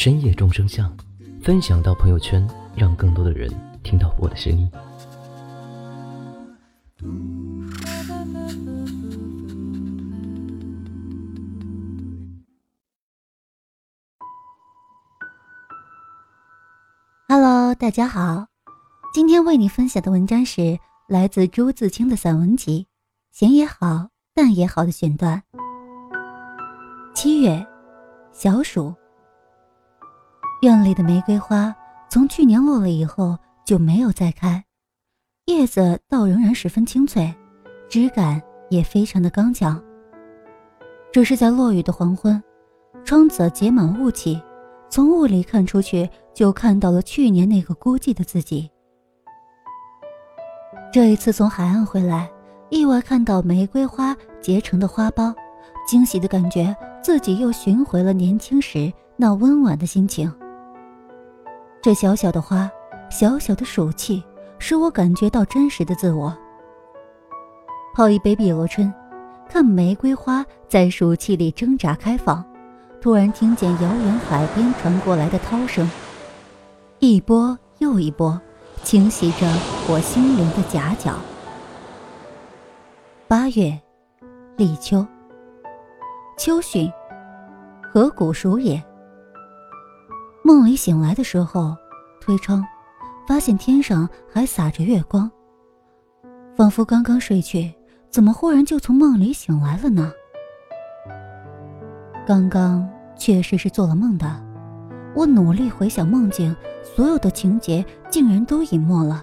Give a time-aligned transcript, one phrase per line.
[0.00, 0.96] 深夜众生相”，
[1.42, 3.50] 分享到朋友圈，让更多的人
[3.82, 4.70] 听到我的声音。
[17.26, 18.46] Hello，大家好，
[19.12, 22.86] 今天为你分享的文章是来自朱自清的散文集
[23.36, 25.42] 《闲也好，淡也好》的选段。
[27.12, 27.66] 七月，
[28.32, 28.94] 小暑。
[30.60, 31.72] 院里的玫瑰花
[32.08, 34.64] 从去年落了以后就没有再开，
[35.46, 37.32] 叶子倒仍然十分清脆，
[37.88, 39.80] 枝干也非常的刚强。
[41.12, 42.42] 只是在落雨的黄昏，
[43.04, 44.42] 窗子结满雾气，
[44.90, 48.68] 从雾里看出去，就看到了去年那个孤寂的自己。
[50.92, 52.28] 这一次从海岸回来，
[52.68, 55.32] 意外看到玫瑰花结成的花苞。
[55.86, 60.30] 惊喜的感觉，自己又寻回了年轻时那温婉的心情。
[61.80, 62.68] 这小小的花，
[63.08, 64.22] 小小的暑气，
[64.58, 66.36] 使我感觉到真实的自我。
[67.94, 68.92] 泡一杯碧螺春，
[69.48, 72.44] 看玫瑰花在暑气里挣扎开放，
[73.00, 75.88] 突然听见遥远海边传过来的涛声，
[76.98, 78.40] 一波又一波，
[78.82, 79.46] 清洗着
[79.88, 81.14] 我心灵的夹角。
[83.28, 83.78] 八月，
[84.56, 85.06] 立秋。
[86.36, 86.92] 秋汛，
[87.82, 88.82] 何谷暑也。
[90.48, 91.76] 梦里醒来的时候，
[92.22, 92.64] 推窗，
[93.26, 95.30] 发现天上还洒着月光。
[96.56, 97.70] 仿佛刚刚睡去，
[98.08, 100.10] 怎么忽然就从梦里醒来了呢？
[102.26, 104.42] 刚刚确实是做了梦的。
[105.14, 109.22] 我努力回想梦境，所有的情节竟然都隐没了，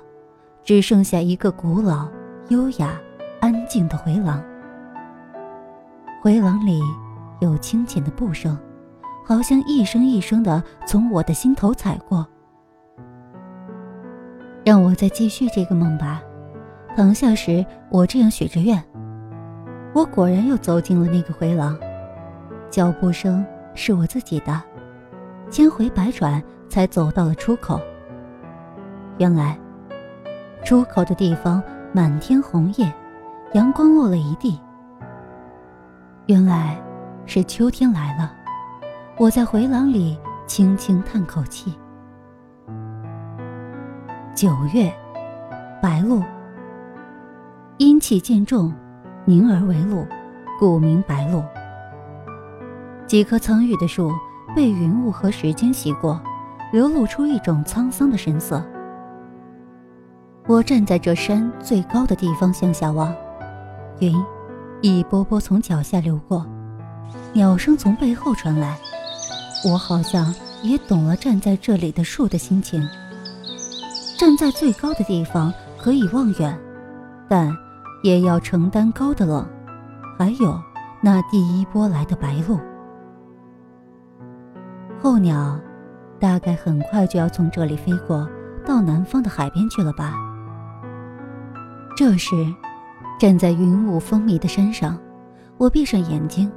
[0.64, 2.08] 只剩下一个古老、
[2.50, 3.02] 优雅、
[3.40, 4.44] 安静的回廊。
[6.22, 6.80] 回廊里。
[7.42, 8.58] 有清浅的步声，
[9.26, 12.26] 好像一声一声的从我的心头踩过。
[14.64, 16.22] 让我再继续这个梦吧。
[16.96, 18.82] 躺下时，我这样许着愿。
[19.94, 21.78] 我果然又走进了那个回廊，
[22.70, 24.62] 脚步声是我自己的，
[25.50, 27.82] 千回百转才走到了出口。
[29.18, 29.58] 原来，
[30.64, 31.62] 出口的地方
[31.92, 32.94] 满天红叶，
[33.54, 34.60] 阳光落了一地。
[36.28, 36.80] 原来。
[37.28, 38.32] 是秋天来了，
[39.18, 41.74] 我在回廊里轻轻叹口气。
[44.36, 44.94] 九月，
[45.82, 46.22] 白露。
[47.78, 48.74] 阴气渐重，
[49.24, 50.06] 凝而为露，
[50.60, 51.42] 故名白露。
[53.08, 54.12] 几棵苍郁的树
[54.54, 56.20] 被云雾和时间洗过，
[56.74, 58.62] 流露出一种沧桑的神色。
[60.46, 63.16] 我站在这山最高的地方向下望，
[64.00, 64.14] 云
[64.82, 66.46] 一波波从脚下流过。
[67.32, 68.78] 鸟声从背后传来，
[69.66, 70.32] 我好像
[70.62, 72.88] 也懂了站在这里的树的心情。
[74.16, 76.56] 站在最高的地方可以望远，
[77.28, 77.52] 但
[78.04, 79.44] 也要承担高的冷，
[80.20, 80.62] 还有
[81.02, 82.60] 那第一波来的白鹭。
[85.02, 85.60] 候鸟
[86.20, 88.30] 大概很快就要从这里飞过，
[88.66, 90.14] 到南方的海边去了吧。
[91.98, 92.36] 这时，
[93.20, 94.96] 站在云雾风靡的山上，
[95.58, 96.52] 我闭上眼睛。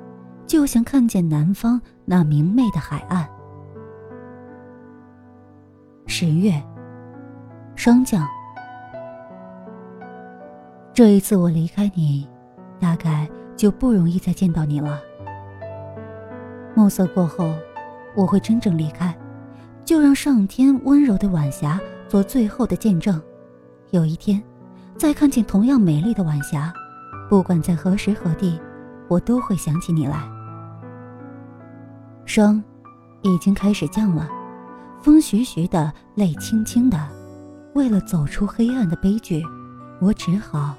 [0.47, 1.79] 就像看见南方
[2.11, 3.29] 那明媚的海岸。
[6.07, 6.55] 十月，
[7.77, 8.27] 霜降。
[10.95, 12.27] 这一次我离开你，
[12.81, 14.99] 大概就不容易再见到你了。
[16.75, 17.53] 暮色过后，
[18.17, 19.15] 我会真正离开，
[19.85, 21.79] 就让上天温柔的晚霞
[22.09, 23.21] 做最后的见证。
[23.91, 24.43] 有一天，
[24.97, 26.73] 再看见同样美丽的晚霞，
[27.29, 28.59] 不管在何时何地，
[29.09, 30.38] 我都会想起你来。
[32.29, 32.63] 霜，
[33.23, 34.29] 已经开始降了，
[35.01, 37.09] 风徐徐的，泪轻轻的。
[37.75, 39.43] 为了走出黑暗的悲剧，
[39.99, 40.75] 我只好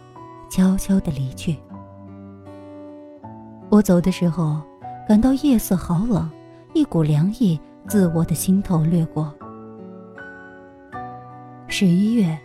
[0.47, 1.57] 悄悄的离去。
[3.67, 4.61] 我走的时候，
[5.07, 6.29] 感到夜色好冷，
[6.75, 9.33] 一股凉意自我的心头掠过。
[11.67, 12.37] 十一月，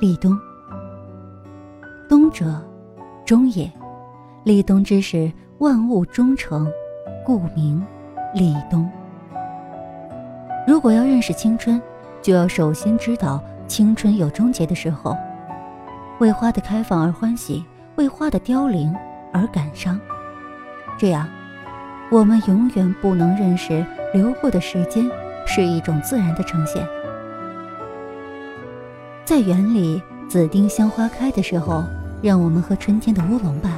[0.00, 0.34] 立冬。
[2.08, 2.66] 冬者，
[3.26, 3.70] 终也。
[4.42, 6.66] 立冬之时，万物终成，
[7.22, 7.84] 故名。
[8.36, 8.86] 立冬，
[10.66, 11.80] 如果要认识青春，
[12.20, 15.16] 就要首先知道青春有终结的时候。
[16.18, 18.94] 为花的开放而欢喜，为花的凋零
[19.32, 19.98] 而感伤。
[20.98, 21.26] 这样，
[22.10, 25.10] 我们永远不能认识流过的时间
[25.46, 26.86] 是一种自然的呈现。
[29.24, 31.84] 在园里，紫丁香花开的时候，
[32.20, 33.70] 让我们喝春天的乌龙吧；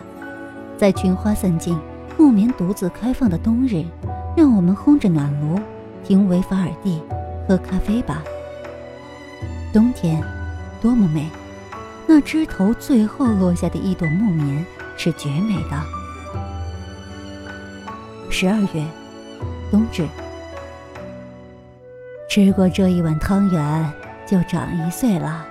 [0.77, 1.79] 在群花散尽、
[2.19, 3.85] 木棉独自开放的冬日，
[4.39, 5.59] 让我们烘着暖炉，
[6.05, 7.03] 听维法尔第，
[7.49, 8.23] 喝咖啡吧。
[9.73, 10.23] 冬天，
[10.81, 11.29] 多么美！
[12.07, 14.65] 那枝头最后落下的一朵木棉
[14.97, 15.83] 是绝美的。
[18.31, 18.87] 十二月，
[19.73, 20.07] 冬至，
[22.31, 23.93] 吃过这一碗汤圆，
[24.25, 25.45] 就长一岁了。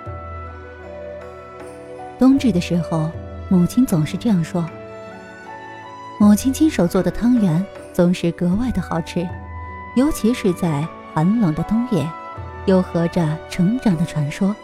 [2.17, 3.11] 冬至的时候，
[3.49, 4.65] 母亲总是这样说。
[6.21, 7.63] 母亲亲手做的汤圆
[7.97, 9.27] 总是格外的好吃，
[9.95, 12.07] 尤其是在寒冷的冬夜，
[12.67, 14.55] 又合着成长的传说。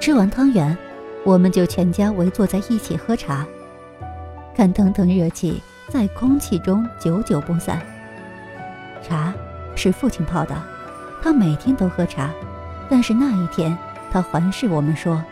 [0.00, 0.76] 吃完汤圆，
[1.24, 3.46] 我们就全家围坐在一起喝茶，
[4.56, 7.80] 看腾腾热气在空气中久久不散。
[9.00, 9.32] 茶
[9.76, 10.56] 是父亲泡的，
[11.22, 12.28] 他每天都喝茶，
[12.90, 13.78] 但是那一天
[14.10, 15.22] 他环视我们说：“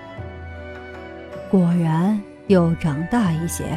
[1.51, 3.77] 果然又长大一些。”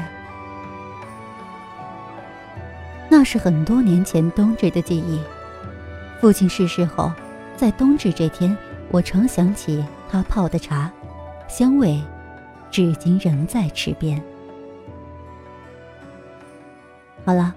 [3.17, 5.17] 那是很多年前冬至的记忆。
[6.19, 7.09] 父亲逝世后，
[7.55, 8.53] 在冬至这天，
[8.91, 9.81] 我常想起。
[10.09, 10.91] 他泡的茶，
[11.47, 12.01] 香味，
[12.69, 14.21] 至今仍在池边。
[17.23, 17.55] 好了，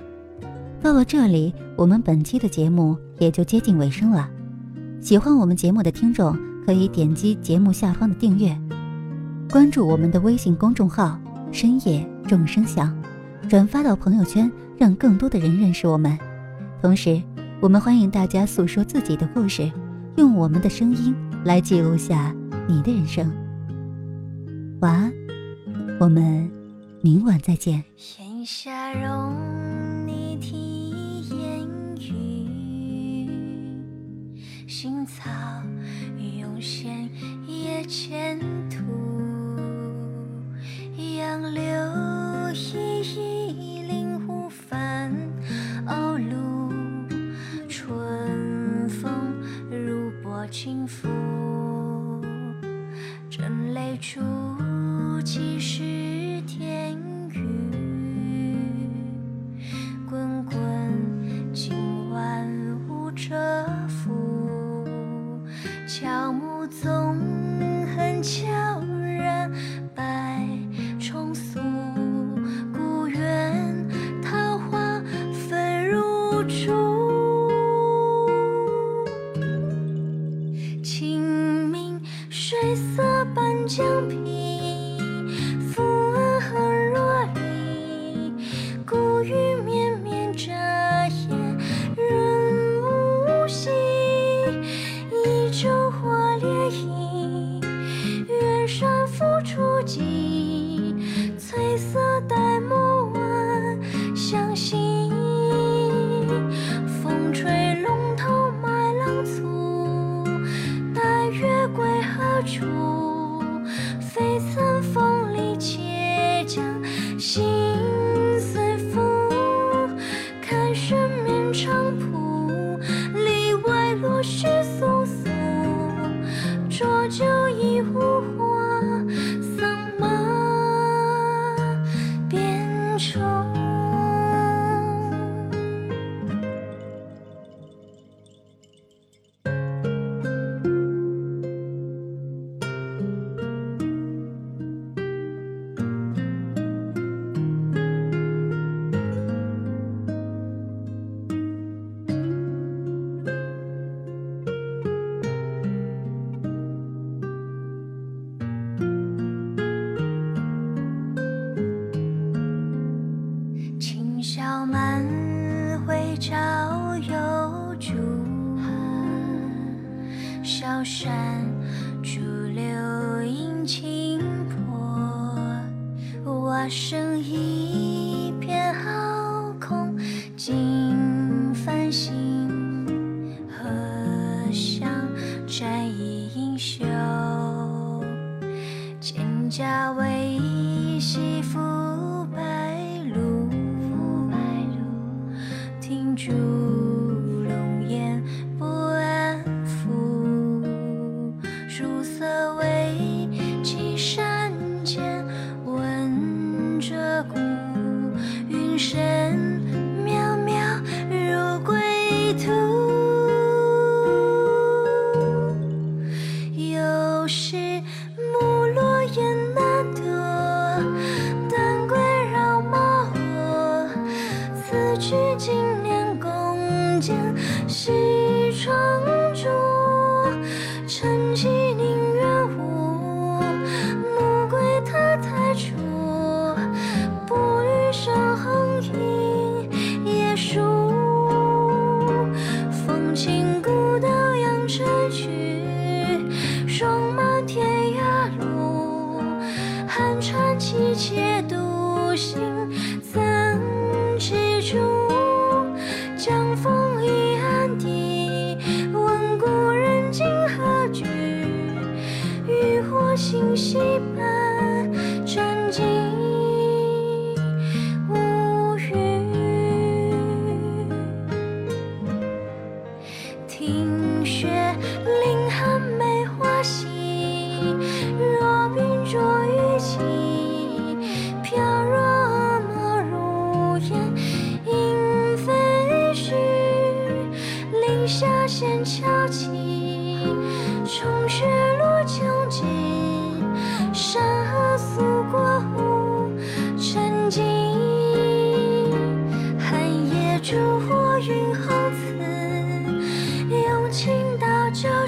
[0.81, 4.31] 到了这里，我们本期的节目也就接近尾声了。
[5.01, 8.57] 喜欢我们节目的听众，可以点击节目下方的订阅，
[9.51, 11.19] 关注我们的微信公众号
[11.51, 12.97] “深夜众生相”，
[13.51, 16.19] 转发到朋友圈，让更多的人认识我们。
[16.81, 17.21] 同时，
[17.61, 19.71] 我们欢迎大家诉说自己的故事，
[20.17, 21.15] 用我们的声音。
[21.45, 22.35] 来记录下
[22.67, 23.33] 你的人生。
[24.81, 25.13] 晚安，
[26.01, 26.51] 我们
[27.01, 27.83] 明晚再见。
[65.89, 67.17] 乔木纵
[67.97, 68.23] 横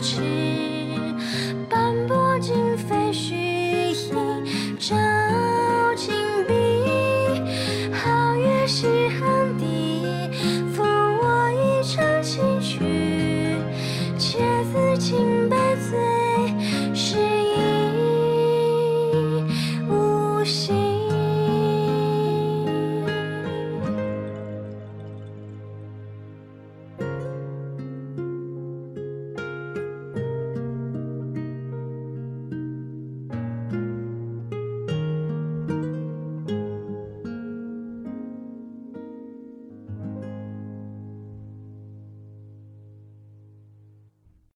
[0.00, 0.49] 情